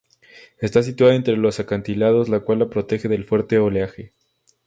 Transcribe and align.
Está 0.57 0.81
situada 0.81 1.13
entre 1.13 1.35
acantilados, 1.47 2.27
la 2.27 2.39
cual 2.39 2.57
la 2.57 2.69
protege 2.71 3.07
del 3.07 3.23
fuerte 3.23 3.59
oleaje. 3.59 4.13